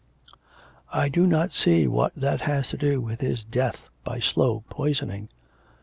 'I 0.91 1.09
do 1.09 1.27
not 1.27 1.51
see 1.51 1.85
what 1.85 2.15
that 2.15 2.41
has 2.41 2.69
to 2.69 2.77
do 2.77 2.99
with 2.99 3.21
his 3.21 3.43
death 3.45 3.87
by 4.03 4.19
slow 4.19 4.63
poisoning.' 4.67 5.29